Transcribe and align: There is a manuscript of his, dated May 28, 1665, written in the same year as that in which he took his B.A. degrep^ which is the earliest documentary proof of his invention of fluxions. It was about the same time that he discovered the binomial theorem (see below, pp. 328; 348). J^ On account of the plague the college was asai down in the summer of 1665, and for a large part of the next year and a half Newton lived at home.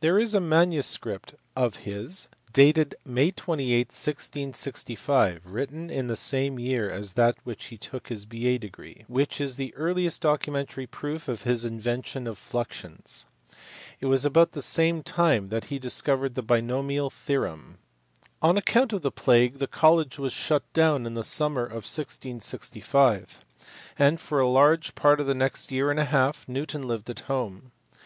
There 0.00 0.18
is 0.18 0.32
a 0.34 0.40
manuscript 0.40 1.34
of 1.54 1.76
his, 1.84 2.26
dated 2.54 2.94
May 3.04 3.32
28, 3.32 3.88
1665, 3.88 5.42
written 5.44 5.90
in 5.90 6.06
the 6.06 6.16
same 6.16 6.58
year 6.58 6.88
as 6.90 7.12
that 7.12 7.34
in 7.36 7.40
which 7.44 7.66
he 7.66 7.76
took 7.76 8.08
his 8.08 8.24
B.A. 8.24 8.58
degrep^ 8.58 9.04
which 9.10 9.42
is 9.42 9.56
the 9.56 9.74
earliest 9.74 10.22
documentary 10.22 10.86
proof 10.86 11.28
of 11.28 11.42
his 11.42 11.66
invention 11.66 12.26
of 12.26 12.38
fluxions. 12.38 13.26
It 14.00 14.06
was 14.06 14.24
about 14.24 14.52
the 14.52 14.62
same 14.62 15.02
time 15.02 15.50
that 15.50 15.66
he 15.66 15.78
discovered 15.78 16.34
the 16.34 16.40
binomial 16.40 17.10
theorem 17.10 17.74
(see 17.74 17.74
below, 17.74 17.74
pp. 17.74 18.38
328; 18.40 18.40
348). 18.40 18.40
J^ 18.40 18.48
On 18.48 18.56
account 18.56 18.92
of 18.94 19.02
the 19.02 19.10
plague 19.10 19.58
the 19.58 19.66
college 19.66 20.18
was 20.18 20.32
asai 20.32 20.62
down 20.72 21.04
in 21.04 21.12
the 21.12 21.22
summer 21.22 21.66
of 21.66 21.84
1665, 21.84 23.44
and 23.98 24.18
for 24.18 24.40
a 24.40 24.48
large 24.48 24.94
part 24.94 25.20
of 25.20 25.26
the 25.26 25.34
next 25.34 25.70
year 25.70 25.90
and 25.90 26.00
a 26.00 26.06
half 26.06 26.48
Newton 26.48 26.88
lived 26.88 27.10
at 27.10 27.20
home. 27.28 27.70